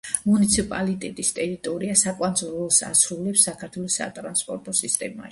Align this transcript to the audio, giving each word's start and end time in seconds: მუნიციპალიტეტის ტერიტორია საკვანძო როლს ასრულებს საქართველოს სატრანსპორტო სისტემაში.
მუნიციპალიტეტის 0.27 1.27
ტერიტორია 1.39 1.97
საკვანძო 2.03 2.49
როლს 2.53 2.79
ასრულებს 2.87 3.43
საქართველოს 3.49 3.99
სატრანსპორტო 4.01 4.75
სისტემაში. 4.81 5.29